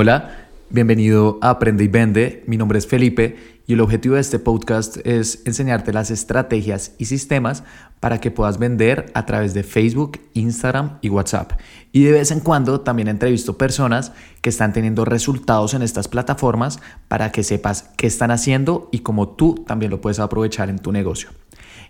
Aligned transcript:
Hola, 0.00 0.46
bienvenido 0.70 1.40
a 1.42 1.50
Aprende 1.50 1.82
y 1.82 1.88
Vende. 1.88 2.44
Mi 2.46 2.56
nombre 2.56 2.78
es 2.78 2.86
Felipe 2.86 3.36
y 3.66 3.72
el 3.72 3.80
objetivo 3.80 4.14
de 4.14 4.20
este 4.20 4.38
podcast 4.38 4.98
es 5.04 5.42
enseñarte 5.44 5.92
las 5.92 6.12
estrategias 6.12 6.92
y 6.98 7.06
sistemas 7.06 7.64
para 7.98 8.20
que 8.20 8.30
puedas 8.30 8.60
vender 8.60 9.10
a 9.14 9.26
través 9.26 9.54
de 9.54 9.64
Facebook, 9.64 10.20
Instagram 10.34 10.98
y 11.00 11.08
WhatsApp. 11.08 11.54
Y 11.90 12.04
de 12.04 12.12
vez 12.12 12.30
en 12.30 12.38
cuando 12.38 12.82
también 12.82 13.08
entrevisto 13.08 13.58
personas 13.58 14.12
que 14.40 14.50
están 14.50 14.72
teniendo 14.72 15.04
resultados 15.04 15.74
en 15.74 15.82
estas 15.82 16.06
plataformas 16.06 16.78
para 17.08 17.32
que 17.32 17.42
sepas 17.42 17.90
qué 17.96 18.06
están 18.06 18.30
haciendo 18.30 18.88
y 18.92 19.00
cómo 19.00 19.30
tú 19.30 19.64
también 19.66 19.90
lo 19.90 20.00
puedes 20.00 20.20
aprovechar 20.20 20.70
en 20.70 20.78
tu 20.78 20.92
negocio. 20.92 21.30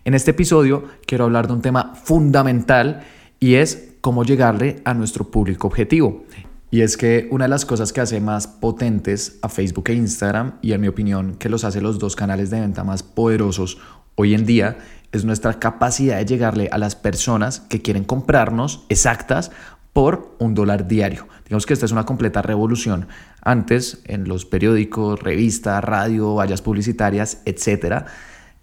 En 0.07 0.15
este 0.15 0.31
episodio 0.31 0.85
quiero 1.05 1.25
hablar 1.25 1.47
de 1.47 1.53
un 1.53 1.61
tema 1.61 1.93
fundamental 1.95 3.03
y 3.39 3.57
es 3.57 3.91
cómo 4.01 4.25
llegarle 4.25 4.81
a 4.87 4.95
nuestro 4.95 5.31
público 5.31 5.67
objetivo. 5.67 6.25
Y 6.71 6.83
es 6.83 6.97
que 6.97 7.29
una 7.31 7.47
de 7.47 7.49
las 7.49 7.65
cosas 7.65 7.93
que 7.93 8.01
hace 8.01 8.21
más 8.21 8.47
potentes 8.47 9.39
a 9.41 9.49
Facebook 9.49 9.89
e 9.89 9.95
Instagram, 9.95 10.59
y 10.61 10.73
en 10.73 10.81
mi 10.81 10.89
opinión 10.89 11.37
que 11.37 11.49
los 11.49 11.65
hace 11.65 11.81
los 11.81 11.99
dos 11.99 12.15
canales 12.15 12.51
de 12.51 12.61
venta 12.61 12.85
más 12.85 13.03
poderosos 13.03 13.79
hoy 14.17 14.35
en 14.35 14.45
día, 14.45 14.79
es 15.13 15.25
nuestra 15.25 15.59
capacidad 15.59 16.19
de 16.19 16.27
llegarle 16.27 16.69
a 16.71 16.77
las 16.77 16.95
personas 16.95 17.61
que 17.61 17.81
quieren 17.81 18.05
comprarnos 18.05 18.85
exactas 18.91 19.51
por 19.95 20.37
un 20.39 20.55
dólar 20.55 20.87
diario. 20.87 21.27
Digamos 21.45 21.65
que 21.65 21.73
esta 21.73 21.87
es 21.87 21.93
una 21.93 22.05
completa 22.05 22.43
revolución. 22.43 23.09
Antes, 23.41 24.03
en 24.05 24.29
los 24.29 24.45
periódicos, 24.45 25.21
revistas, 25.21 25.83
radio, 25.83 26.35
vallas 26.35 26.61
publicitarias, 26.61 27.41
etcétera, 27.47 28.05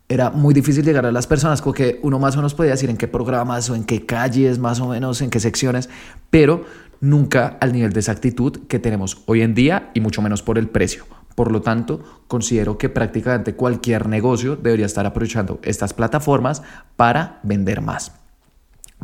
era 0.08 0.30
muy 0.30 0.54
difícil 0.54 0.86
llegar 0.86 1.06
a 1.08 1.12
las 1.12 1.26
personas 1.26 1.64
porque 1.64 2.00
uno 2.04 2.20
más 2.20 2.36
o 2.36 2.38
menos 2.38 2.54
podía 2.54 2.72
decir 2.72 2.92
en 2.92 2.98
qué 2.98 3.08
programas 3.08 3.70
o 3.72 3.76
en 3.76 3.84
qué 3.84 4.06
calles, 4.06 4.60
más 4.60 4.80
o 4.80 4.88
menos 4.88 5.22
en 5.22 5.32
qué 5.32 5.40
secciones, 5.40 5.90
pero 6.30 6.66
nunca 7.02 7.58
al 7.60 7.74
nivel 7.74 7.94
de 7.94 8.00
exactitud 8.00 8.68
que 8.68 8.80
tenemos 8.80 9.24
hoy 9.26 9.42
en 9.42 9.54
día 9.54 9.92
y 9.94 10.00
mucho 10.00 10.22
menos 10.22 10.42
por 10.42 10.58
el 10.58 10.70
precio. 10.70 11.06
Por 11.36 11.52
lo 11.52 11.62
tanto, 11.62 12.24
considero 12.28 12.78
que 12.78 12.90
prácticamente 12.90 13.56
cualquier 13.56 14.08
negocio 14.08 14.56
debería 14.56 14.86
estar 14.86 15.06
aprovechando 15.06 15.60
estas 15.64 15.94
plataformas 15.94 16.64
para 16.96 17.40
vender 17.44 17.82
más. 17.82 18.14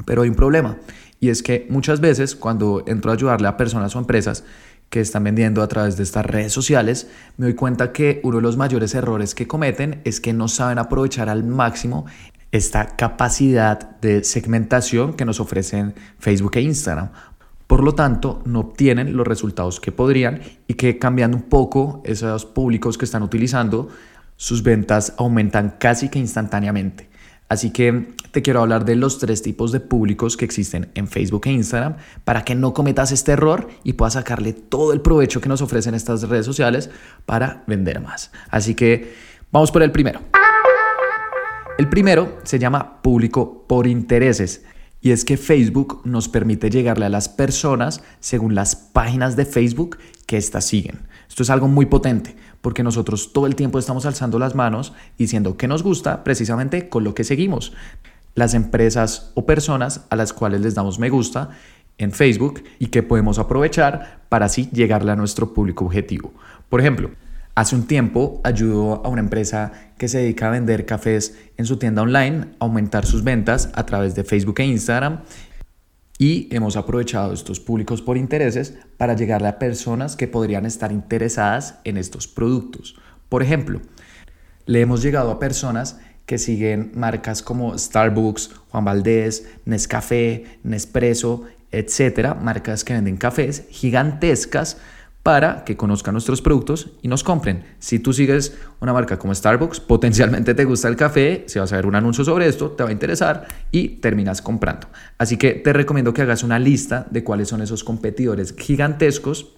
Pero 0.05 0.21
hay 0.21 0.29
un 0.29 0.35
problema 0.35 0.77
y 1.19 1.29
es 1.29 1.43
que 1.43 1.67
muchas 1.69 1.99
veces 1.99 2.35
cuando 2.35 2.83
entro 2.87 3.11
a 3.11 3.13
ayudarle 3.13 3.47
a 3.47 3.57
personas 3.57 3.95
o 3.95 3.99
empresas 3.99 4.43
que 4.89 4.99
están 4.99 5.23
vendiendo 5.23 5.61
a 5.61 5.67
través 5.67 5.95
de 5.95 6.03
estas 6.03 6.25
redes 6.25 6.51
sociales, 6.51 7.07
me 7.37 7.45
doy 7.45 7.55
cuenta 7.55 7.93
que 7.93 8.19
uno 8.23 8.37
de 8.37 8.41
los 8.41 8.57
mayores 8.57 8.93
errores 8.95 9.35
que 9.35 9.47
cometen 9.47 10.01
es 10.03 10.19
que 10.19 10.33
no 10.33 10.47
saben 10.47 10.79
aprovechar 10.79 11.29
al 11.29 11.43
máximo 11.43 12.05
esta 12.51 12.97
capacidad 12.97 13.97
de 14.01 14.23
segmentación 14.23 15.13
que 15.13 15.23
nos 15.23 15.39
ofrecen 15.39 15.93
Facebook 16.19 16.57
e 16.57 16.61
Instagram. 16.61 17.11
Por 17.71 17.85
lo 17.85 17.95
tanto, 17.95 18.41
no 18.43 18.59
obtienen 18.59 19.15
los 19.15 19.25
resultados 19.25 19.79
que 19.79 19.93
podrían 19.93 20.41
y 20.67 20.73
que 20.73 20.99
cambiando 20.99 21.37
un 21.37 21.43
poco 21.43 22.01
esos 22.03 22.45
públicos 22.45 22.97
que 22.97 23.05
están 23.05 23.23
utilizando, 23.23 23.87
sus 24.35 24.61
ventas 24.61 25.13
aumentan 25.17 25.77
casi 25.79 26.09
que 26.09 26.19
instantáneamente. 26.19 27.09
Así 27.47 27.71
que 27.71 28.13
te 28.31 28.41
quiero 28.41 28.59
hablar 28.59 28.83
de 28.83 28.97
los 28.97 29.19
tres 29.19 29.41
tipos 29.41 29.71
de 29.71 29.79
públicos 29.79 30.35
que 30.35 30.43
existen 30.43 30.91
en 30.95 31.07
Facebook 31.07 31.43
e 31.45 31.51
Instagram 31.51 31.95
para 32.25 32.43
que 32.43 32.55
no 32.55 32.73
cometas 32.73 33.13
este 33.13 33.31
error 33.31 33.69
y 33.85 33.93
puedas 33.93 34.15
sacarle 34.15 34.51
todo 34.51 34.91
el 34.91 34.99
provecho 34.99 35.39
que 35.39 35.47
nos 35.47 35.61
ofrecen 35.61 35.95
estas 35.95 36.23
redes 36.23 36.45
sociales 36.45 36.89
para 37.25 37.63
vender 37.67 38.01
más. 38.01 38.33
Así 38.49 38.75
que 38.75 39.13
vamos 39.49 39.71
por 39.71 39.81
el 39.81 39.93
primero. 39.93 40.19
El 41.77 41.87
primero 41.87 42.37
se 42.43 42.59
llama 42.59 43.01
público 43.01 43.65
por 43.65 43.87
intereses. 43.87 44.65
Y 45.01 45.11
es 45.11 45.25
que 45.25 45.37
Facebook 45.37 46.01
nos 46.05 46.29
permite 46.29 46.69
llegarle 46.69 47.05
a 47.05 47.09
las 47.09 47.27
personas 47.27 48.03
según 48.19 48.53
las 48.53 48.75
páginas 48.75 49.35
de 49.35 49.45
Facebook 49.45 49.97
que 50.27 50.37
éstas 50.37 50.65
siguen. 50.65 51.07
Esto 51.27 51.43
es 51.43 51.49
algo 51.49 51.67
muy 51.67 51.87
potente 51.87 52.35
porque 52.61 52.83
nosotros 52.83 53.33
todo 53.33 53.47
el 53.47 53.55
tiempo 53.55 53.79
estamos 53.79 54.05
alzando 54.05 54.39
las 54.39 54.55
manos 54.55 54.93
diciendo 55.17 55.57
que 55.57 55.67
nos 55.67 55.83
gusta 55.83 56.23
precisamente 56.23 56.87
con 56.87 57.03
lo 57.03 57.15
que 57.15 57.23
seguimos. 57.23 57.73
Las 58.35 58.53
empresas 58.53 59.31
o 59.33 59.45
personas 59.45 60.05
a 60.09 60.15
las 60.15 60.33
cuales 60.33 60.61
les 60.61 60.75
damos 60.75 60.99
me 60.99 61.09
gusta 61.09 61.49
en 61.97 62.11
Facebook 62.11 62.63
y 62.79 62.87
que 62.87 63.03
podemos 63.03 63.39
aprovechar 63.39 64.21
para 64.29 64.45
así 64.45 64.69
llegarle 64.71 65.11
a 65.11 65.15
nuestro 65.15 65.53
público 65.53 65.85
objetivo. 65.85 66.33
Por 66.69 66.79
ejemplo, 66.79 67.11
Hace 67.61 67.75
un 67.75 67.85
tiempo 67.85 68.41
ayudó 68.43 69.05
a 69.05 69.09
una 69.09 69.21
empresa 69.21 69.71
que 69.99 70.07
se 70.07 70.17
dedica 70.17 70.47
a 70.47 70.49
vender 70.49 70.87
cafés 70.87 71.37
en 71.57 71.67
su 71.67 71.77
tienda 71.77 72.01
online 72.01 72.47
a 72.59 72.65
aumentar 72.65 73.05
sus 73.05 73.23
ventas 73.23 73.69
a 73.75 73.85
través 73.85 74.15
de 74.15 74.23
Facebook 74.23 74.61
e 74.61 74.65
Instagram 74.65 75.21
y 76.17 76.47
hemos 76.49 76.75
aprovechado 76.75 77.33
estos 77.33 77.59
públicos 77.59 78.01
por 78.01 78.17
intereses 78.17 78.73
para 78.97 79.15
llegarle 79.15 79.47
a 79.47 79.59
personas 79.59 80.15
que 80.15 80.27
podrían 80.27 80.65
estar 80.65 80.91
interesadas 80.91 81.75
en 81.83 81.97
estos 81.97 82.27
productos. 82.27 82.95
Por 83.29 83.43
ejemplo, 83.43 83.79
le 84.65 84.81
hemos 84.81 85.03
llegado 85.03 85.29
a 85.29 85.37
personas 85.37 85.99
que 86.25 86.39
siguen 86.39 86.91
marcas 86.95 87.43
como 87.43 87.77
Starbucks, 87.77 88.55
Juan 88.71 88.85
Valdés, 88.85 89.47
Nescafé, 89.65 90.57
Nespresso, 90.63 91.43
etcétera, 91.71 92.33
marcas 92.33 92.83
que 92.83 92.93
venden 92.93 93.17
cafés 93.17 93.65
gigantescas 93.69 94.77
para 95.23 95.63
que 95.65 95.77
conozcan 95.77 96.13
nuestros 96.13 96.41
productos 96.41 96.91
y 97.01 97.07
nos 97.07 97.23
compren. 97.23 97.63
Si 97.79 97.99
tú 97.99 98.11
sigues 98.11 98.57
una 98.79 98.91
marca 98.91 99.19
como 99.19 99.35
Starbucks, 99.35 99.79
potencialmente 99.79 100.53
te 100.55 100.65
gusta 100.65 100.87
el 100.87 100.95
café, 100.95 101.43
si 101.47 101.59
vas 101.59 101.71
a 101.73 101.75
ver 101.75 101.85
un 101.85 101.95
anuncio 101.95 102.23
sobre 102.23 102.47
esto, 102.47 102.71
te 102.71 102.83
va 102.83 102.89
a 102.89 102.91
interesar 102.91 103.45
y 103.71 103.89
terminas 103.89 104.41
comprando. 104.41 104.87
Así 105.17 105.37
que 105.37 105.53
te 105.53 105.73
recomiendo 105.73 106.13
que 106.13 106.23
hagas 106.23 106.43
una 106.43 106.57
lista 106.57 107.05
de 107.11 107.23
cuáles 107.23 107.49
son 107.49 107.61
esos 107.61 107.83
competidores 107.83 108.55
gigantescos 108.57 109.53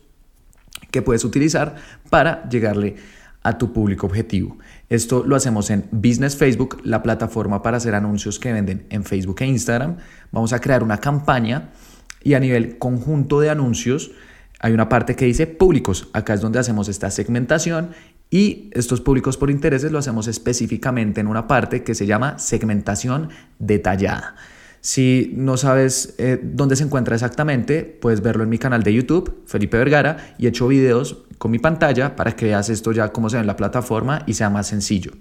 que 0.91 1.01
puedes 1.01 1.23
utilizar 1.23 1.75
para 2.09 2.47
llegarle 2.49 2.95
a 3.41 3.57
tu 3.57 3.73
público 3.73 4.07
objetivo. 4.07 4.57
Esto 4.89 5.23
lo 5.25 5.35
hacemos 5.35 5.69
en 5.69 5.85
Business 5.91 6.35
Facebook, 6.37 6.79
la 6.83 7.03
plataforma 7.03 7.61
para 7.61 7.77
hacer 7.77 7.95
anuncios 7.95 8.39
que 8.39 8.53
venden 8.53 8.85
en 8.89 9.03
Facebook 9.03 9.37
e 9.41 9.45
Instagram. 9.45 9.97
Vamos 10.31 10.53
a 10.53 10.59
crear 10.59 10.83
una 10.83 10.99
campaña 10.99 11.71
y 12.23 12.35
a 12.35 12.39
nivel 12.39 12.77
conjunto 12.77 13.41
de 13.41 13.49
anuncios, 13.49 14.11
hay 14.63 14.71
una 14.71 14.87
parte 14.87 15.17
que 15.17 15.25
dice 15.25 15.45
públicos. 15.45 16.07
Acá 16.13 16.33
es 16.33 16.41
donde 16.41 16.57
hacemos 16.57 16.87
esta 16.87 17.11
segmentación 17.11 17.89
y 18.29 18.69
estos 18.71 19.01
públicos 19.01 19.35
por 19.35 19.51
intereses 19.51 19.91
lo 19.91 19.99
hacemos 19.99 20.27
específicamente 20.27 21.19
en 21.19 21.27
una 21.27 21.47
parte 21.49 21.83
que 21.83 21.93
se 21.93 22.05
llama 22.05 22.39
segmentación 22.39 23.27
detallada. 23.59 24.35
Si 24.79 25.33
no 25.35 25.57
sabes 25.57 26.15
eh, 26.17 26.39
dónde 26.41 26.77
se 26.77 26.85
encuentra 26.85 27.13
exactamente, 27.13 27.83
puedes 27.83 28.21
verlo 28.21 28.43
en 28.43 28.49
mi 28.49 28.57
canal 28.57 28.83
de 28.83 28.93
YouTube, 28.93 29.43
Felipe 29.47 29.77
Vergara, 29.77 30.33
y 30.37 30.45
he 30.45 30.49
hecho 30.49 30.69
videos 30.69 31.25
con 31.37 31.51
mi 31.51 31.59
pantalla 31.59 32.15
para 32.15 32.33
que 32.33 32.45
veas 32.45 32.69
esto 32.69 32.93
ya 32.93 33.09
cómo 33.09 33.29
se 33.29 33.35
ve 33.35 33.41
en 33.41 33.47
la 33.47 33.57
plataforma 33.57 34.23
y 34.27 34.35
sea 34.35 34.49
más 34.49 34.67
sencillo. 34.67 35.11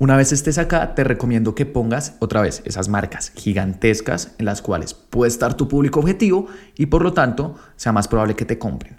Una 0.00 0.16
vez 0.16 0.32
estés 0.32 0.56
acá, 0.56 0.94
te 0.94 1.04
recomiendo 1.04 1.54
que 1.54 1.66
pongas 1.66 2.16
otra 2.20 2.40
vez 2.40 2.62
esas 2.64 2.88
marcas 2.88 3.32
gigantescas 3.36 4.34
en 4.38 4.46
las 4.46 4.62
cuales 4.62 4.94
puede 4.94 5.28
estar 5.28 5.52
tu 5.58 5.68
público 5.68 6.00
objetivo 6.00 6.46
y 6.74 6.86
por 6.86 7.02
lo 7.02 7.12
tanto 7.12 7.56
sea 7.76 7.92
más 7.92 8.08
probable 8.08 8.34
que 8.34 8.46
te 8.46 8.58
compren. 8.58 8.98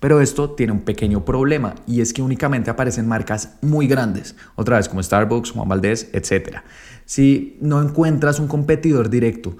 Pero 0.00 0.20
esto 0.20 0.50
tiene 0.50 0.72
un 0.72 0.80
pequeño 0.80 1.24
problema 1.24 1.76
y 1.86 2.00
es 2.00 2.12
que 2.12 2.20
únicamente 2.20 2.68
aparecen 2.68 3.06
marcas 3.06 3.58
muy 3.62 3.86
grandes, 3.86 4.34
otra 4.56 4.78
vez 4.78 4.88
como 4.88 5.00
Starbucks, 5.00 5.52
Juan 5.52 5.68
Valdez, 5.68 6.10
etc. 6.14 6.56
Si 7.04 7.56
no 7.60 7.80
encuentras 7.80 8.40
un 8.40 8.48
competidor 8.48 9.08
directo 9.08 9.56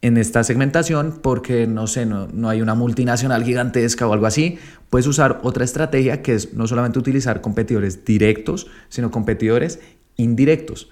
en 0.00 0.16
esta 0.16 0.42
segmentación 0.42 1.20
porque 1.22 1.68
no 1.68 1.86
sé, 1.86 2.04
no, 2.04 2.26
no, 2.26 2.48
hay 2.48 2.60
una 2.60 2.74
multinacional 2.74 3.44
gigantesca 3.44 4.08
o 4.08 4.12
algo 4.12 4.26
así, 4.26 4.58
puedes 4.90 5.06
usar 5.06 5.38
otra 5.44 5.64
estrategia 5.64 6.20
que 6.20 6.34
es 6.34 6.52
no 6.54 6.66
solamente 6.66 6.98
utilizar 6.98 7.40
competidores 7.40 8.04
directos, 8.04 8.66
sino 8.88 9.12
competidores 9.12 9.78
indirectos. 10.16 10.88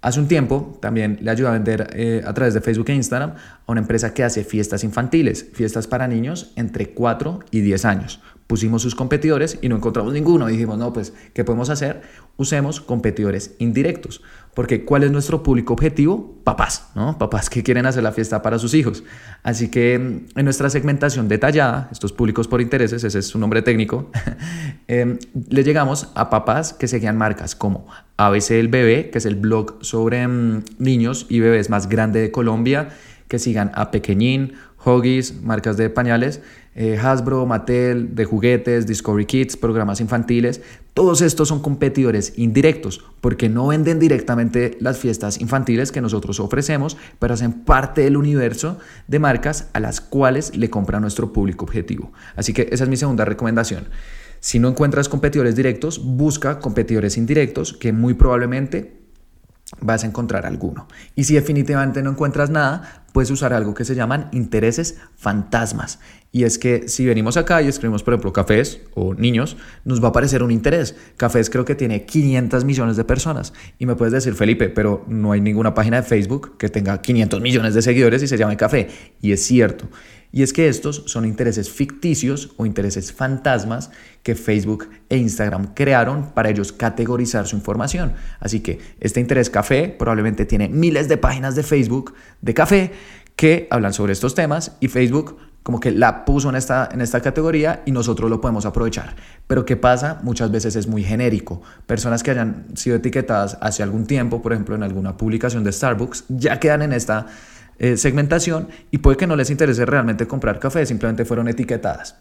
Hace 0.00 0.20
un 0.20 0.28
tiempo 0.28 0.78
también 0.82 1.18
le 1.22 1.30
ayudé 1.30 1.48
a 1.48 1.52
vender 1.52 1.90
eh, 1.94 2.22
a 2.26 2.34
través 2.34 2.52
de 2.52 2.60
Facebook 2.60 2.90
e 2.90 2.94
Instagram 2.94 3.30
a 3.66 3.72
una 3.72 3.80
empresa 3.80 4.12
que 4.12 4.22
hace 4.22 4.44
fiestas 4.44 4.84
infantiles, 4.84 5.46
fiestas 5.54 5.86
para 5.86 6.06
niños 6.06 6.52
entre 6.56 6.90
4 6.90 7.40
y 7.50 7.60
10 7.60 7.84
años. 7.86 8.20
Pusimos 8.46 8.82
sus 8.82 8.94
competidores 8.94 9.58
y 9.62 9.68
no 9.68 9.76
encontramos 9.76 10.12
ninguno. 10.12 10.46
Dijimos, 10.46 10.76
no, 10.76 10.92
pues, 10.92 11.14
¿qué 11.32 11.44
podemos 11.44 11.70
hacer? 11.70 12.02
Usemos 12.36 12.80
competidores 12.80 13.54
indirectos. 13.58 14.20
Porque 14.54 14.84
¿cuál 14.84 15.02
es 15.02 15.10
nuestro 15.10 15.42
público 15.42 15.72
objetivo? 15.72 16.34
Papás, 16.44 16.90
¿no? 16.94 17.18
Papás 17.18 17.50
que 17.50 17.62
quieren 17.62 17.86
hacer 17.86 18.02
la 18.02 18.12
fiesta 18.12 18.42
para 18.42 18.58
sus 18.58 18.74
hijos. 18.74 19.02
Así 19.42 19.68
que 19.68 19.98
mm, 19.98 20.38
en 20.38 20.44
nuestra 20.44 20.68
segmentación 20.70 21.26
detallada, 21.26 21.88
estos 21.90 22.12
públicos 22.12 22.46
por 22.46 22.60
intereses, 22.60 23.02
ese 23.02 23.18
es 23.18 23.26
su 23.26 23.38
nombre 23.38 23.62
técnico, 23.62 24.10
eh, 24.88 25.18
le 25.48 25.64
llegamos 25.64 26.08
a 26.14 26.30
papás 26.30 26.74
que 26.74 26.86
seguían 26.86 27.16
marcas 27.16 27.56
como 27.56 27.86
ABC 28.16 28.52
El 28.52 28.68
Bebé, 28.68 29.10
que 29.10 29.18
es 29.18 29.26
el 29.26 29.36
blog 29.36 29.78
sobre 29.80 30.26
mm, 30.28 30.64
niños 30.78 31.26
y 31.28 31.40
bebés 31.40 31.70
más 31.70 31.88
grande 31.88 32.20
de 32.20 32.30
Colombia, 32.30 32.90
que 33.26 33.38
sigan 33.38 33.72
a 33.74 33.90
Pequeñín, 33.90 34.52
Huggies, 34.84 35.42
marcas 35.42 35.76
de 35.76 35.90
pañales, 35.90 36.42
eh, 36.74 36.98
Hasbro, 36.98 37.46
Mattel, 37.46 38.14
de 38.14 38.24
juguetes, 38.24 38.86
Discovery 38.86 39.26
Kids, 39.26 39.56
programas 39.56 40.00
infantiles. 40.00 40.60
Todos 40.92 41.22
estos 41.22 41.48
son 41.48 41.60
competidores 41.60 42.34
indirectos 42.36 43.04
porque 43.20 43.48
no 43.48 43.68
venden 43.68 43.98
directamente 43.98 44.76
las 44.80 44.98
fiestas 44.98 45.40
infantiles 45.40 45.92
que 45.92 46.00
nosotros 46.00 46.40
ofrecemos, 46.40 46.96
pero 47.18 47.34
hacen 47.34 47.52
parte 47.64 48.02
del 48.02 48.16
universo 48.16 48.78
de 49.08 49.18
marcas 49.18 49.68
a 49.72 49.80
las 49.80 50.00
cuales 50.00 50.56
le 50.56 50.70
compra 50.70 51.00
nuestro 51.00 51.32
público 51.32 51.64
objetivo. 51.64 52.12
Así 52.36 52.52
que 52.52 52.68
esa 52.70 52.84
es 52.84 52.90
mi 52.90 52.96
segunda 52.96 53.24
recomendación. 53.24 53.88
Si 54.40 54.58
no 54.58 54.68
encuentras 54.68 55.08
competidores 55.08 55.56
directos, 55.56 56.04
busca 56.04 56.58
competidores 56.58 57.16
indirectos 57.16 57.72
que 57.72 57.92
muy 57.92 58.14
probablemente 58.14 59.04
vas 59.80 60.04
a 60.04 60.06
encontrar 60.06 60.46
alguno. 60.46 60.86
Y 61.14 61.24
si 61.24 61.34
definitivamente 61.34 62.02
no 62.02 62.10
encuentras 62.10 62.50
nada, 62.50 63.03
puedes 63.14 63.30
usar 63.30 63.52
algo 63.52 63.74
que 63.74 63.84
se 63.84 63.94
llaman 63.94 64.28
intereses 64.32 64.98
fantasmas. 65.14 66.00
Y 66.32 66.42
es 66.42 66.58
que 66.58 66.88
si 66.88 67.06
venimos 67.06 67.36
acá 67.36 67.62
y 67.62 67.68
escribimos, 67.68 68.02
por 68.02 68.12
ejemplo, 68.12 68.32
cafés 68.32 68.80
o 68.94 69.14
niños, 69.14 69.56
nos 69.84 70.02
va 70.02 70.06
a 70.06 70.08
aparecer 70.08 70.42
un 70.42 70.50
interés. 70.50 70.96
Cafés 71.16 71.48
creo 71.48 71.64
que 71.64 71.76
tiene 71.76 72.06
500 72.06 72.64
millones 72.64 72.96
de 72.96 73.04
personas. 73.04 73.52
Y 73.78 73.86
me 73.86 73.94
puedes 73.94 74.12
decir, 74.12 74.34
Felipe, 74.34 74.68
pero 74.68 75.04
no 75.06 75.30
hay 75.30 75.40
ninguna 75.40 75.74
página 75.74 75.98
de 75.98 76.02
Facebook 76.02 76.56
que 76.58 76.68
tenga 76.68 77.00
500 77.00 77.40
millones 77.40 77.74
de 77.74 77.82
seguidores 77.82 78.20
y 78.20 78.26
se 78.26 78.36
llame 78.36 78.56
café. 78.56 78.88
Y 79.22 79.30
es 79.30 79.44
cierto. 79.44 79.88
Y 80.34 80.42
es 80.42 80.52
que 80.52 80.66
estos 80.66 81.04
son 81.06 81.26
intereses 81.26 81.70
ficticios 81.70 82.50
o 82.56 82.66
intereses 82.66 83.12
fantasmas 83.12 83.92
que 84.24 84.34
Facebook 84.34 84.88
e 85.08 85.16
Instagram 85.16 85.74
crearon 85.74 86.32
para 86.32 86.50
ellos 86.50 86.72
categorizar 86.72 87.46
su 87.46 87.54
información. 87.54 88.14
Así 88.40 88.58
que 88.58 88.80
este 88.98 89.20
interés 89.20 89.48
café 89.48 89.94
probablemente 89.96 90.44
tiene 90.44 90.68
miles 90.68 91.08
de 91.08 91.18
páginas 91.18 91.54
de 91.54 91.62
Facebook 91.62 92.14
de 92.42 92.52
café 92.52 92.90
que 93.36 93.68
hablan 93.70 93.92
sobre 93.92 94.12
estos 94.12 94.34
temas 94.34 94.72
y 94.80 94.88
Facebook 94.88 95.36
como 95.62 95.78
que 95.78 95.92
la 95.92 96.24
puso 96.24 96.50
en 96.50 96.56
esta, 96.56 96.88
en 96.92 97.00
esta 97.00 97.20
categoría 97.20 97.84
y 97.86 97.92
nosotros 97.92 98.28
lo 98.28 98.40
podemos 98.40 98.66
aprovechar. 98.66 99.14
Pero 99.46 99.64
¿qué 99.64 99.76
pasa? 99.76 100.18
Muchas 100.24 100.50
veces 100.50 100.74
es 100.74 100.88
muy 100.88 101.04
genérico. 101.04 101.62
Personas 101.86 102.24
que 102.24 102.32
hayan 102.32 102.66
sido 102.74 102.96
etiquetadas 102.96 103.56
hace 103.60 103.84
algún 103.84 104.06
tiempo, 104.06 104.42
por 104.42 104.52
ejemplo 104.52 104.74
en 104.74 104.82
alguna 104.82 105.16
publicación 105.16 105.62
de 105.62 105.70
Starbucks, 105.70 106.24
ya 106.28 106.58
quedan 106.58 106.82
en 106.82 106.92
esta 106.92 107.28
eh, 107.78 107.96
segmentación 107.96 108.68
y 108.90 108.98
puede 108.98 109.16
que 109.16 109.26
no 109.26 109.36
les 109.36 109.50
interese 109.50 109.86
realmente 109.86 110.26
comprar 110.26 110.58
café, 110.58 110.86
simplemente 110.86 111.24
fueron 111.24 111.48
etiquetadas. 111.48 112.16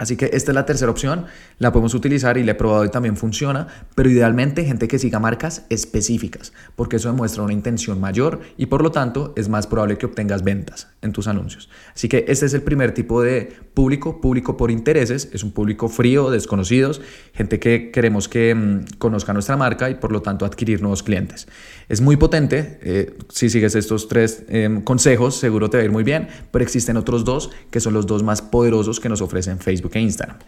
Así 0.00 0.16
que 0.16 0.30
esta 0.32 0.50
es 0.52 0.54
la 0.54 0.64
tercera 0.64 0.90
opción, 0.90 1.26
la 1.58 1.72
podemos 1.72 1.92
utilizar 1.92 2.38
y 2.38 2.42
la 2.42 2.52
he 2.52 2.54
probado 2.54 2.86
y 2.86 2.88
también 2.88 3.18
funciona, 3.18 3.66
pero 3.94 4.08
idealmente 4.08 4.64
gente 4.64 4.88
que 4.88 4.98
siga 4.98 5.18
marcas 5.18 5.66
específicas, 5.68 6.54
porque 6.74 6.96
eso 6.96 7.10
demuestra 7.10 7.42
una 7.42 7.52
intención 7.52 8.00
mayor 8.00 8.40
y 8.56 8.66
por 8.66 8.82
lo 8.82 8.92
tanto 8.92 9.34
es 9.36 9.50
más 9.50 9.66
probable 9.66 9.98
que 9.98 10.06
obtengas 10.06 10.42
ventas 10.42 10.88
en 11.02 11.12
tus 11.12 11.28
anuncios. 11.28 11.68
Así 11.94 12.08
que 12.08 12.24
este 12.28 12.46
es 12.46 12.54
el 12.54 12.62
primer 12.62 12.92
tipo 12.92 13.22
de 13.22 13.52
público, 13.74 14.20
público 14.20 14.56
por 14.56 14.70
intereses, 14.70 15.30
es 15.32 15.42
un 15.42 15.52
público 15.52 15.88
frío, 15.88 16.30
desconocidos, 16.30 17.00
gente 17.32 17.58
que 17.58 17.90
queremos 17.90 18.28
que 18.28 18.54
mm, 18.54 18.98
conozca 18.98 19.32
nuestra 19.32 19.56
marca 19.56 19.88
y 19.88 19.94
por 19.94 20.12
lo 20.12 20.22
tanto 20.22 20.44
adquirir 20.44 20.82
nuevos 20.82 21.02
clientes. 21.02 21.48
Es 21.88 22.00
muy 22.00 22.16
potente, 22.16 22.78
eh, 22.82 23.16
si 23.30 23.48
sigues 23.48 23.74
estos 23.74 24.08
tres 24.08 24.44
em, 24.48 24.82
consejos 24.82 25.36
seguro 25.36 25.70
te 25.70 25.78
va 25.78 25.82
a 25.82 25.84
ir 25.84 25.92
muy 25.92 26.04
bien, 26.04 26.28
pero 26.50 26.62
existen 26.62 26.96
otros 26.96 27.24
dos 27.24 27.50
que 27.70 27.80
son 27.80 27.94
los 27.94 28.06
dos 28.06 28.22
más 28.22 28.42
poderosos 28.42 29.00
que 29.00 29.08
nos 29.08 29.22
ofrecen 29.22 29.58
Facebook 29.58 29.92
que 29.92 30.00
Instagram. 30.00 30.38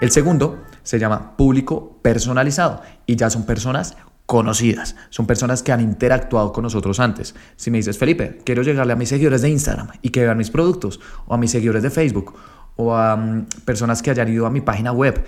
El 0.00 0.10
segundo 0.10 0.64
se 0.82 0.98
llama 0.98 1.36
público 1.36 1.98
personalizado 2.02 2.82
y 3.06 3.16
ya 3.16 3.28
son 3.28 3.44
personas 3.44 3.96
conocidas, 4.30 4.94
son 5.08 5.26
personas 5.26 5.64
que 5.64 5.72
han 5.72 5.80
interactuado 5.80 6.52
con 6.52 6.62
nosotros 6.62 7.00
antes. 7.00 7.34
Si 7.56 7.68
me 7.72 7.78
dices, 7.78 7.98
Felipe, 7.98 8.38
quiero 8.44 8.62
llegarle 8.62 8.92
a 8.92 8.96
mis 8.96 9.08
seguidores 9.08 9.42
de 9.42 9.50
Instagram 9.50 9.88
y 10.02 10.10
que 10.10 10.22
vean 10.22 10.38
mis 10.38 10.52
productos, 10.52 11.00
o 11.26 11.34
a 11.34 11.36
mis 11.36 11.50
seguidores 11.50 11.82
de 11.82 11.90
Facebook, 11.90 12.34
o 12.76 12.94
a 12.94 13.16
mm, 13.16 13.46
personas 13.64 14.02
que 14.02 14.10
hayan 14.12 14.28
ido 14.28 14.46
a 14.46 14.50
mi 14.50 14.60
página 14.60 14.92
web, 14.92 15.24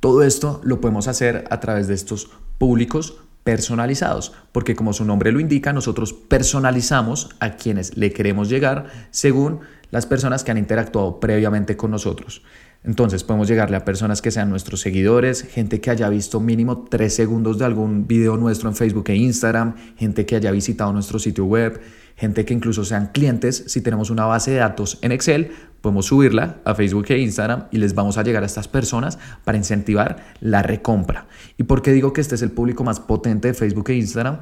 todo 0.00 0.24
esto 0.24 0.60
lo 0.64 0.80
podemos 0.80 1.06
hacer 1.06 1.44
a 1.50 1.60
través 1.60 1.86
de 1.86 1.94
estos 1.94 2.30
públicos 2.58 3.14
personalizados, 3.44 4.32
porque 4.50 4.74
como 4.74 4.92
su 4.92 5.04
nombre 5.04 5.30
lo 5.30 5.38
indica, 5.38 5.72
nosotros 5.72 6.12
personalizamos 6.12 7.28
a 7.38 7.50
quienes 7.50 7.96
le 7.96 8.12
queremos 8.12 8.48
llegar 8.48 8.86
según 9.12 9.60
las 9.92 10.06
personas 10.06 10.42
que 10.42 10.50
han 10.50 10.58
interactuado 10.58 11.20
previamente 11.20 11.76
con 11.76 11.92
nosotros. 11.92 12.42
Entonces 12.84 13.22
podemos 13.22 13.46
llegarle 13.46 13.76
a 13.76 13.84
personas 13.84 14.20
que 14.20 14.32
sean 14.32 14.50
nuestros 14.50 14.80
seguidores, 14.80 15.42
gente 15.42 15.80
que 15.80 15.90
haya 15.90 16.08
visto 16.08 16.40
mínimo 16.40 16.84
tres 16.90 17.14
segundos 17.14 17.58
de 17.58 17.64
algún 17.64 18.08
video 18.08 18.36
nuestro 18.36 18.68
en 18.68 18.74
Facebook 18.74 19.04
e 19.08 19.14
Instagram, 19.14 19.76
gente 19.96 20.26
que 20.26 20.34
haya 20.34 20.50
visitado 20.50 20.92
nuestro 20.92 21.20
sitio 21.20 21.44
web, 21.44 21.80
gente 22.16 22.44
que 22.44 22.54
incluso 22.54 22.84
sean 22.84 23.10
clientes. 23.12 23.64
Si 23.68 23.82
tenemos 23.82 24.10
una 24.10 24.26
base 24.26 24.50
de 24.50 24.56
datos 24.58 24.98
en 25.02 25.12
Excel, 25.12 25.52
podemos 25.80 26.06
subirla 26.06 26.56
a 26.64 26.74
Facebook 26.74 27.06
e 27.10 27.18
Instagram 27.18 27.66
y 27.70 27.78
les 27.78 27.94
vamos 27.94 28.18
a 28.18 28.24
llegar 28.24 28.42
a 28.42 28.46
estas 28.46 28.66
personas 28.66 29.16
para 29.44 29.58
incentivar 29.58 30.34
la 30.40 30.62
recompra. 30.62 31.28
¿Y 31.58 31.62
por 31.62 31.82
qué 31.82 31.92
digo 31.92 32.12
que 32.12 32.20
este 32.20 32.34
es 32.34 32.42
el 32.42 32.50
público 32.50 32.82
más 32.82 32.98
potente 32.98 33.48
de 33.48 33.54
Facebook 33.54 33.90
e 33.90 33.94
Instagram? 33.94 34.40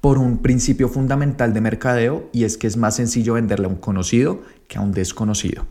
por 0.00 0.16
un 0.16 0.38
principio 0.38 0.88
fundamental 0.88 1.52
de 1.52 1.60
mercadeo 1.60 2.30
y 2.32 2.44
es 2.44 2.56
que 2.56 2.66
es 2.66 2.78
más 2.78 2.96
sencillo 2.96 3.34
venderle 3.34 3.66
a 3.66 3.68
un 3.68 3.76
conocido 3.76 4.40
que 4.66 4.78
a 4.78 4.80
un 4.80 4.92
desconocido. 4.92 5.66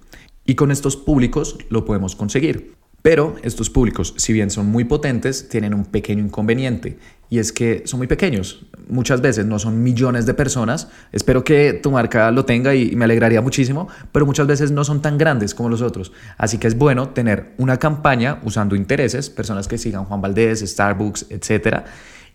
Y 0.49 0.55
con 0.55 0.71
estos 0.71 0.97
públicos 0.97 1.59
lo 1.69 1.85
podemos 1.85 2.15
conseguir. 2.15 2.73
Pero 3.03 3.35
estos 3.43 3.69
públicos, 3.69 4.15
si 4.17 4.33
bien 4.33 4.49
son 4.49 4.65
muy 4.65 4.83
potentes, 4.83 5.47
tienen 5.47 5.75
un 5.75 5.85
pequeño 5.85 6.25
inconveniente 6.25 6.97
y 7.29 7.37
es 7.37 7.53
que 7.53 7.83
son 7.85 7.99
muy 7.99 8.07
pequeños. 8.07 8.65
Muchas 8.87 9.21
veces 9.21 9.45
no 9.45 9.59
son 9.59 9.83
millones 9.83 10.25
de 10.25 10.33
personas. 10.33 10.87
Espero 11.11 11.43
que 11.43 11.73
tu 11.73 11.91
marca 11.91 12.31
lo 12.31 12.45
tenga 12.45 12.73
y 12.73 12.95
me 12.95 13.05
alegraría 13.05 13.41
muchísimo, 13.41 13.89
pero 14.11 14.25
muchas 14.25 14.47
veces 14.47 14.71
no 14.71 14.83
son 14.83 15.03
tan 15.03 15.19
grandes 15.19 15.53
como 15.53 15.69
los 15.69 15.83
otros. 15.83 16.11
Así 16.39 16.57
que 16.57 16.65
es 16.65 16.75
bueno 16.75 17.09
tener 17.09 17.51
una 17.59 17.77
campaña 17.77 18.39
usando 18.43 18.75
intereses, 18.75 19.29
personas 19.29 19.67
que 19.67 19.77
sigan 19.77 20.05
Juan 20.05 20.19
Valdés, 20.19 20.61
Starbucks, 20.61 21.27
etcétera 21.29 21.85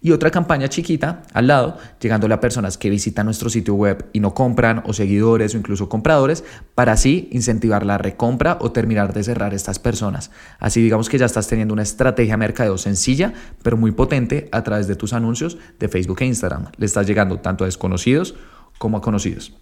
y 0.05 0.13
otra 0.13 0.31
campaña 0.31 0.69
chiquita 0.69 1.23
al 1.33 1.47
lado, 1.47 1.79
llegándole 1.99 2.35
a 2.35 2.41
personas 2.41 2.77
que 2.77 2.91
visitan 2.91 3.25
nuestro 3.25 3.49
sitio 3.49 3.73
web 3.75 4.05
y 4.13 4.21
no 4.21 4.35
compran, 4.35 4.83
o 4.85 4.93
seguidores 4.93 5.55
o 5.55 5.57
incluso 5.57 5.89
compradores, 5.89 6.45
para 6.75 6.93
así 6.93 7.27
incentivar 7.33 7.87
la 7.87 7.97
recompra 7.97 8.59
o 8.61 8.71
terminar 8.71 9.15
de 9.15 9.25
cerrar 9.25 9.55
estas 9.55 9.79
personas. 9.79 10.31
Así 10.59 10.83
digamos 10.83 11.09
que 11.09 11.17
ya 11.17 11.25
estás 11.25 11.49
teniendo 11.49 11.73
una 11.73 11.85
estrategia 11.85 12.37
mercadeo 12.37 12.77
sencilla, 12.77 13.33
pero 13.63 13.79
muy 13.79 13.93
potente 13.93 14.51
a 14.53 14.63
través 14.63 14.89
de 14.89 14.95
tus 14.95 15.15
anuncios 15.15 15.57
de 15.79 15.89
Facebook 15.89 16.19
e 16.21 16.27
Instagram. 16.27 16.67
Le 16.77 16.85
estás 16.85 17.07
llegando 17.07 17.41
tanto 17.41 17.65
a 17.65 17.67
desconocidos 17.67 18.35
como 18.77 18.99
a 18.99 19.01
conocidos. 19.01 19.55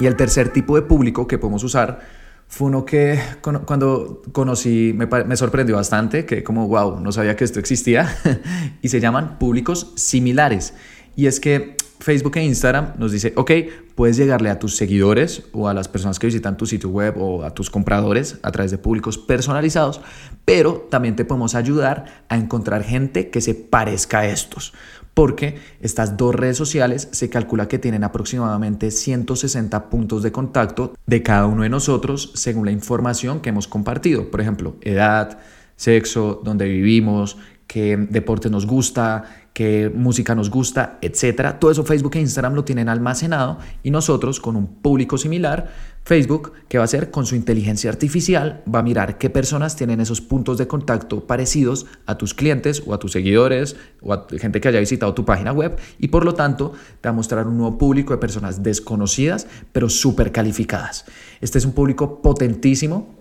Y 0.00 0.06
el 0.06 0.16
tercer 0.16 0.52
tipo 0.52 0.74
de 0.74 0.82
público 0.82 1.28
que 1.28 1.38
podemos 1.38 1.62
usar 1.62 2.00
fue 2.48 2.68
uno 2.68 2.84
que 2.86 3.20
cuando 3.42 4.22
conocí 4.32 4.94
me, 4.94 5.36
sorprendió 5.36 5.76
bastante, 5.76 6.24
que 6.24 6.42
como, 6.42 6.66
wow, 6.66 6.98
no 6.98 7.12
sabía 7.12 7.36
que 7.36 7.44
esto 7.44 7.60
existía, 7.60 8.16
y 8.82 8.88
se 8.88 9.00
llaman 9.00 9.38
públicos 9.38 9.92
similares. 9.96 10.72
Y 11.14 11.26
es 11.26 11.40
que 11.40 11.76
Facebook 12.00 12.36
e 12.36 12.44
Instagram 12.44 12.92
nos 12.98 13.12
dice, 13.12 13.32
ok, 13.36 13.50
puedes 13.94 14.16
llegarle 14.16 14.50
a 14.50 14.58
tus 14.58 14.76
seguidores 14.76 15.42
o 15.52 15.68
a 15.68 15.74
las 15.74 15.88
personas 15.88 16.18
que 16.18 16.26
visitan 16.26 16.56
tu 16.56 16.66
sitio 16.66 16.90
web 16.90 17.14
o 17.18 17.44
a 17.44 17.50
tus 17.50 17.70
compradores 17.70 18.38
a 18.42 18.52
través 18.52 18.70
de 18.70 18.78
públicos 18.78 19.18
personalizados, 19.18 20.00
pero 20.44 20.86
también 20.90 21.16
te 21.16 21.24
podemos 21.24 21.54
ayudar 21.54 22.24
a 22.28 22.36
encontrar 22.36 22.84
gente 22.84 23.30
que 23.30 23.40
se 23.40 23.54
parezca 23.54 24.20
a 24.20 24.28
estos 24.28 24.72
porque 25.18 25.58
estas 25.80 26.16
dos 26.16 26.32
redes 26.32 26.56
sociales 26.56 27.08
se 27.10 27.28
calcula 27.28 27.66
que 27.66 27.80
tienen 27.80 28.04
aproximadamente 28.04 28.92
160 28.92 29.90
puntos 29.90 30.22
de 30.22 30.30
contacto 30.30 30.94
de 31.06 31.24
cada 31.24 31.46
uno 31.46 31.64
de 31.64 31.68
nosotros 31.68 32.30
según 32.36 32.66
la 32.66 32.70
información 32.70 33.40
que 33.40 33.48
hemos 33.48 33.66
compartido. 33.66 34.30
Por 34.30 34.40
ejemplo, 34.40 34.76
edad, 34.80 35.40
sexo, 35.74 36.40
dónde 36.44 36.68
vivimos, 36.68 37.36
qué 37.66 37.96
deporte 37.96 38.48
nos 38.48 38.64
gusta, 38.64 39.24
qué 39.58 39.90
música 39.92 40.36
nos 40.36 40.50
gusta, 40.50 41.00
etcétera. 41.02 41.58
Todo 41.58 41.72
eso 41.72 41.82
Facebook 41.82 42.14
e 42.14 42.20
Instagram 42.20 42.54
lo 42.54 42.62
tienen 42.62 42.88
almacenado 42.88 43.58
y 43.82 43.90
nosotros 43.90 44.38
con 44.38 44.54
un 44.54 44.68
público 44.68 45.18
similar 45.18 45.66
Facebook, 46.04 46.52
¿qué 46.68 46.78
va 46.78 46.84
a 46.84 46.86
hacer? 46.86 47.10
Con 47.10 47.26
su 47.26 47.34
inteligencia 47.34 47.90
artificial 47.90 48.62
va 48.72 48.78
a 48.78 48.82
mirar 48.84 49.18
qué 49.18 49.30
personas 49.30 49.74
tienen 49.74 50.00
esos 50.00 50.20
puntos 50.20 50.58
de 50.58 50.68
contacto 50.68 51.26
parecidos 51.26 51.86
a 52.06 52.16
tus 52.16 52.34
clientes 52.34 52.84
o 52.86 52.94
a 52.94 53.00
tus 53.00 53.10
seguidores 53.10 53.74
o 54.00 54.12
a 54.12 54.28
gente 54.38 54.60
que 54.60 54.68
haya 54.68 54.78
visitado 54.78 55.12
tu 55.12 55.24
página 55.24 55.50
web 55.50 55.76
y 55.98 56.06
por 56.06 56.24
lo 56.24 56.34
tanto 56.34 56.74
te 57.00 57.08
va 57.08 57.10
a 57.10 57.16
mostrar 57.16 57.48
un 57.48 57.58
nuevo 57.58 57.78
público 57.78 58.12
de 58.12 58.18
personas 58.18 58.62
desconocidas 58.62 59.48
pero 59.72 59.88
súper 59.88 60.30
calificadas. 60.30 61.04
Este 61.40 61.58
es 61.58 61.64
un 61.64 61.72
público 61.72 62.22
potentísimo. 62.22 63.17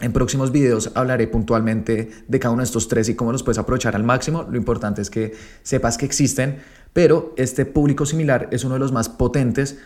En 0.00 0.12
próximos 0.12 0.52
videos 0.52 0.90
hablaré 0.94 1.26
puntualmente 1.26 2.10
de 2.28 2.38
cada 2.38 2.52
uno 2.52 2.60
de 2.60 2.66
estos 2.66 2.88
tres 2.88 3.08
y 3.08 3.14
cómo 3.14 3.32
los 3.32 3.42
puedes 3.42 3.58
aprovechar 3.58 3.96
al 3.96 4.04
máximo. 4.04 4.46
Lo 4.50 4.58
importante 4.58 5.00
es 5.00 5.08
que 5.08 5.34
sepas 5.62 5.96
que 5.96 6.04
existen, 6.04 6.58
pero 6.92 7.32
este 7.36 7.64
público 7.64 8.04
similar 8.04 8.48
es 8.50 8.64
uno 8.64 8.74
de 8.74 8.80
los 8.80 8.92
más 8.92 9.08
potentes 9.08 9.78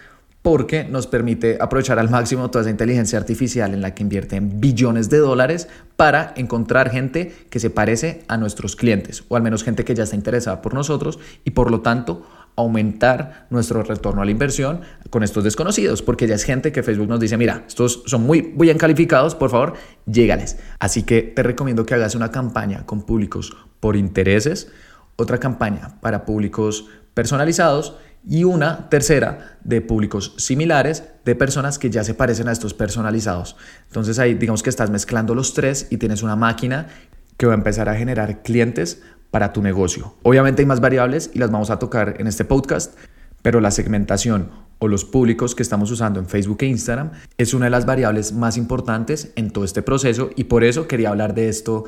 porque 0.43 0.85
nos 0.85 1.07
permite 1.07 1.59
aprovechar 1.61 1.99
al 1.99 2.09
máximo 2.09 2.51
toda 2.51 2.63
esa 2.63 2.71
inteligencia 2.71 3.19
artificial 3.19 3.75
en 3.75 3.83
la 3.83 3.95
que 3.95 4.03
invierten 4.03 4.61
billones 4.61 5.11
de 5.11 5.19
dólares 5.19 5.69
para 5.97 6.33
encontrar 6.37 6.91
gente 6.91 7.35
que 7.51 7.61
se 7.61 7.69
parece 7.69 8.23
a 8.29 8.39
nuestros 8.39 8.75
clientes, 8.75 9.25
o 9.29 9.37
al 9.37 9.43
menos 9.43 9.65
gente 9.65 9.85
que 9.85 9.95
ya 9.95 10.05
está 10.05 10.17
interesada 10.17 10.63
por 10.63 10.73
nosotros 10.73 11.19
y 11.45 11.51
por 11.51 11.71
lo 11.71 11.81
tanto 11.83 12.27
aumentar 12.57 13.47
nuestro 13.51 13.83
retorno 13.83 14.23
a 14.23 14.25
la 14.25 14.31
inversión 14.31 14.81
con 15.11 15.23
estos 15.23 15.45
desconocidos, 15.45 16.03
porque 16.03 16.27
ya 16.27 16.35
es 16.35 16.45
gente 16.45 16.73
que 16.73 16.83
Facebook 16.83 17.09
nos 17.09 17.21
dice, 17.21 17.37
mira, 17.37 17.65
estos 17.67 18.03
son 18.07 18.23
muy, 18.23 18.53
bien 18.57 18.79
calificados, 18.79 19.35
por 19.35 19.51
favor, 19.51 19.75
llégales. 20.07 20.59
Así 20.79 21.03
que 21.03 21.23
te 21.23 21.43
recomiendo 21.43 21.87
que 21.87 21.95
hagas 21.95 22.15
una 22.15 22.31
campaña 22.31 22.87
con 22.87 23.03
públicos 23.03 23.57
por 23.79 23.97
intereses, 23.97 24.71
otra 25.17 25.39
campaña 25.39 26.01
para 26.01 26.25
públicos 26.25 26.87
personalizados 27.15 27.97
y 28.29 28.45
una 28.45 28.89
tercera 28.89 29.59
de 29.65 29.81
públicos 29.81 30.35
similares 30.37 31.05
de 31.25 31.35
personas 31.35 31.79
que 31.79 31.91
ya 31.91 32.05
se 32.05 32.15
parecen 32.15 32.49
a 32.49 32.53
estos 32.53 32.75
personalizados. 32.75 33.57
Entonces 33.87 34.19
ahí 34.19 34.35
digamos 34.35 34.63
que 34.63 34.71
estás 34.71 34.91
mezclando 34.91 35.35
los 35.35 35.55
tres 35.55 35.87
y 35.91 35.97
tienes 35.97 36.23
una 36.23 36.37
máquina 36.37 36.89
que 37.37 37.47
va 37.47 37.53
a 37.53 37.57
empezar 37.57 37.89
a 37.89 37.95
generar 37.95 38.43
clientes 38.43 39.03
para 39.31 39.53
tu 39.53 39.63
negocio. 39.63 40.15
Obviamente 40.23 40.63
hay 40.63 40.67
más 40.67 40.81
variables 40.81 41.31
y 41.33 41.39
las 41.39 41.51
vamos 41.51 41.71
a 41.71 41.79
tocar 41.79 42.17
en 42.19 42.27
este 42.27 42.45
podcast, 42.45 42.97
pero 43.43 43.61
la 43.61 43.71
segmentación 43.71 44.51
o 44.79 44.89
los 44.89 45.05
públicos 45.05 45.55
que 45.55 45.63
estamos 45.63 45.91
usando 45.91 46.21
en 46.21 46.27
Facebook 46.27 46.59
e 46.61 46.67
Instagram 46.67 47.13
es 47.37 47.55
una 47.55 47.67
de 47.67 47.71
las 47.71 47.87
variables 47.87 48.33
más 48.33 48.57
importantes 48.57 49.31
en 49.37 49.51
todo 49.51 49.65
este 49.65 49.83
proceso 49.83 50.31
y 50.37 50.45
por 50.45 50.65
eso 50.65 50.89
quería 50.89 51.11
hablar 51.11 51.35
de 51.35 51.49
esto 51.49 51.85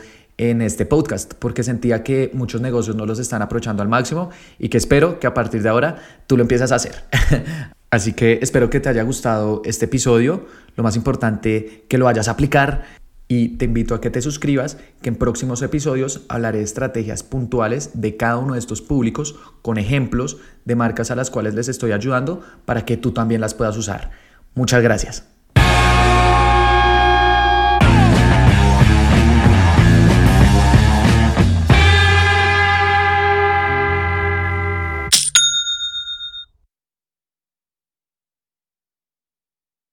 en 0.50 0.60
este 0.60 0.86
podcast, 0.86 1.34
porque 1.34 1.62
sentía 1.62 2.02
que 2.02 2.30
muchos 2.34 2.60
negocios 2.60 2.96
no 2.96 3.06
los 3.06 3.20
están 3.20 3.42
aprovechando 3.42 3.80
al 3.80 3.88
máximo 3.88 4.30
y 4.58 4.70
que 4.70 4.76
espero 4.76 5.20
que 5.20 5.28
a 5.28 5.34
partir 5.34 5.62
de 5.62 5.68
ahora 5.68 5.98
tú 6.26 6.36
lo 6.36 6.42
empiezas 6.42 6.72
a 6.72 6.76
hacer. 6.76 7.04
Así 7.90 8.12
que 8.12 8.40
espero 8.42 8.68
que 8.68 8.80
te 8.80 8.88
haya 8.88 9.04
gustado 9.04 9.62
este 9.64 9.84
episodio. 9.84 10.46
Lo 10.76 10.82
más 10.82 10.96
importante, 10.96 11.84
que 11.88 11.96
lo 11.96 12.06
vayas 12.06 12.26
a 12.26 12.32
aplicar 12.32 12.82
y 13.28 13.50
te 13.50 13.66
invito 13.66 13.94
a 13.94 14.00
que 14.00 14.10
te 14.10 14.20
suscribas, 14.20 14.78
que 15.00 15.10
en 15.10 15.16
próximos 15.16 15.62
episodios 15.62 16.22
hablaré 16.28 16.58
de 16.58 16.64
estrategias 16.64 17.22
puntuales 17.22 17.90
de 17.94 18.16
cada 18.16 18.38
uno 18.38 18.54
de 18.54 18.58
estos 18.58 18.82
públicos 18.82 19.36
con 19.62 19.78
ejemplos 19.78 20.38
de 20.64 20.74
marcas 20.74 21.12
a 21.12 21.16
las 21.16 21.30
cuales 21.30 21.54
les 21.54 21.68
estoy 21.68 21.92
ayudando 21.92 22.42
para 22.64 22.84
que 22.84 22.96
tú 22.96 23.12
también 23.12 23.40
las 23.40 23.54
puedas 23.54 23.76
usar. 23.76 24.10
Muchas 24.54 24.82
gracias. 24.82 25.31